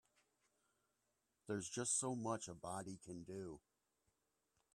There's 1.45 1.69
just 1.69 1.99
so 1.99 2.15
much 2.15 2.47
a 2.47 2.55
body 2.55 2.99
can 3.05 3.21
do. 3.23 3.61